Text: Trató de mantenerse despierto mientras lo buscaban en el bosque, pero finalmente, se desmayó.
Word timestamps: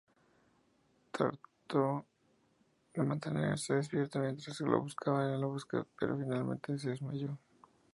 Trató 1.11 2.07
de 2.91 3.03
mantenerse 3.03 3.75
despierto 3.75 4.17
mientras 4.17 4.59
lo 4.61 4.81
buscaban 4.81 5.27
en 5.27 5.35
el 5.35 5.45
bosque, 5.45 5.83
pero 5.99 6.17
finalmente, 6.17 6.75
se 6.79 6.89
desmayó. 6.89 7.37